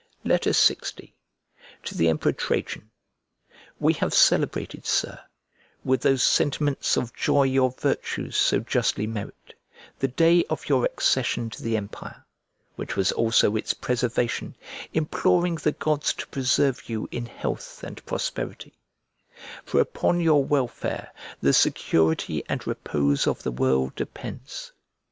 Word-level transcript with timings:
LX 0.25 1.11
To 1.83 1.93
THE 1.95 2.09
EMPEROR 2.09 2.31
TRAJAN 2.31 2.89
WE 3.79 3.93
have 3.93 4.15
celebrated, 4.15 4.83
Sir 4.87 5.19
(with 5.83 6.01
those 6.01 6.23
sentiments 6.23 6.97
of 6.97 7.13
joy 7.13 7.43
your 7.43 7.69
virtues 7.69 8.35
so 8.35 8.61
justly 8.61 9.05
merit), 9.05 9.53
the 9.99 10.07
day 10.07 10.43
of 10.45 10.67
your 10.67 10.85
accession 10.85 11.51
to 11.51 11.61
the 11.61 11.77
empire, 11.77 12.25
which 12.77 12.95
was 12.95 13.11
also 13.11 13.55
its 13.55 13.75
preservation, 13.75 14.55
imploring 14.91 15.57
the 15.57 15.73
gods 15.73 16.15
to 16.15 16.25
preserve 16.29 16.89
you 16.89 17.07
in 17.11 17.27
health 17.27 17.83
and 17.83 18.03
prosperity; 18.07 18.73
for 19.63 19.79
upon 19.79 20.19
your 20.19 20.43
welfare 20.43 21.13
the 21.41 21.53
security 21.53 22.41
and 22.49 22.65
repose 22.65 23.27
of 23.27 23.43
the 23.43 23.51
world 23.51 23.93
depends. 23.95 24.71